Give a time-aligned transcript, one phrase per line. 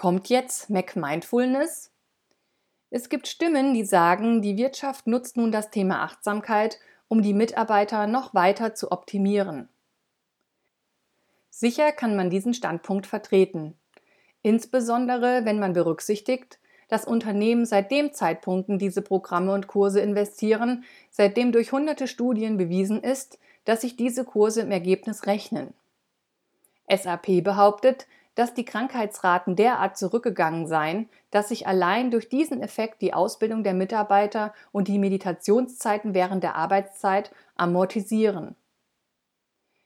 [0.00, 1.90] Kommt jetzt Mac Mindfulness?
[2.88, 6.78] Es gibt Stimmen, die sagen, die Wirtschaft nutzt nun das Thema Achtsamkeit,
[7.08, 9.68] um die Mitarbeiter noch weiter zu optimieren.
[11.50, 13.74] Sicher kann man diesen Standpunkt vertreten.
[14.40, 16.58] Insbesondere, wenn man berücksichtigt,
[16.88, 22.56] dass Unternehmen seit dem Zeitpunkt in diese Programme und Kurse investieren, seitdem durch hunderte Studien
[22.56, 25.74] bewiesen ist, dass sich diese Kurse im Ergebnis rechnen.
[26.88, 28.06] SAP behauptet,
[28.40, 33.74] dass die Krankheitsraten derart zurückgegangen seien, dass sich allein durch diesen Effekt die Ausbildung der
[33.74, 38.56] Mitarbeiter und die Meditationszeiten während der Arbeitszeit amortisieren.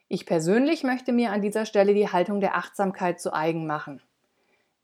[0.06, 4.00] Ich persönlich möchte mir an dieser Stelle die Haltung der Achtsamkeit zu eigen machen.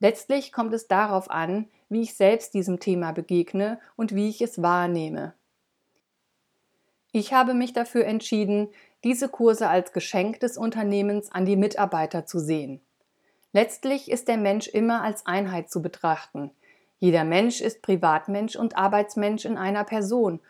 [0.00, 4.60] Letztlich kommt es darauf an, wie ich selbst diesem Thema begegne und wie ich es
[4.60, 5.32] wahrnehme.
[7.12, 8.70] Ich habe mich dafür entschieden,
[9.04, 12.80] diese Kurse als Geschenk des Unternehmens an die Mitarbeiter zu sehen.
[13.52, 16.50] Letztlich ist der Mensch immer als Einheit zu betrachten.
[16.98, 20.40] Jeder Mensch ist Privatmensch und Arbeitsmensch in einer Person.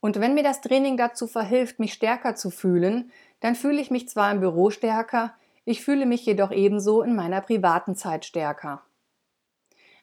[0.00, 4.08] Und wenn mir das Training dazu verhilft, mich stärker zu fühlen, dann fühle ich mich
[4.08, 8.82] zwar im Büro stärker, ich fühle mich jedoch ebenso in meiner privaten Zeit stärker.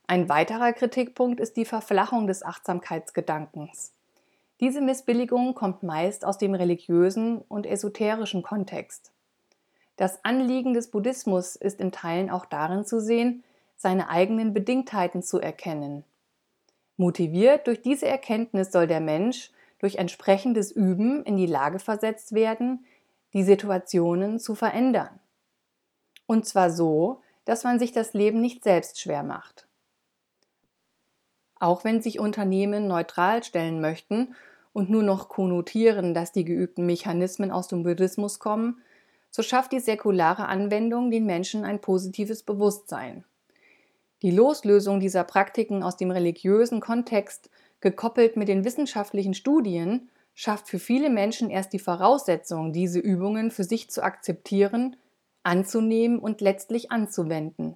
[0.08, 3.92] Ein weiterer Kritikpunkt ist die Verflachung des Achtsamkeitsgedankens.
[4.61, 9.11] Diese Missbilligung kommt meist aus dem religiösen und esoterischen Kontext.
[9.97, 13.43] Das Anliegen des Buddhismus ist in Teilen auch darin zu sehen,
[13.75, 16.03] seine eigenen Bedingtheiten zu erkennen.
[16.97, 22.85] Motiviert durch diese Erkenntnis soll der Mensch durch entsprechendes Üben in die Lage versetzt werden,
[23.33, 25.19] die Situationen zu verändern.
[26.25, 29.67] Und zwar so, dass man sich das Leben nicht selbst schwer macht.
[31.59, 34.35] Auch wenn sich Unternehmen neutral stellen möchten
[34.73, 38.81] und nur noch konnotieren, dass die geübten Mechanismen aus dem Buddhismus kommen,
[39.38, 43.23] so schafft die säkulare Anwendung den Menschen ein positives Bewusstsein.
[44.23, 50.80] Die Loslösung dieser Praktiken aus dem religiösen Kontext, gekoppelt mit den wissenschaftlichen Studien, schafft für
[50.80, 54.95] viele Menschen erst die Voraussetzung, diese Übungen für sich zu akzeptieren,
[55.43, 57.75] anzunehmen und letztlich anzuwenden.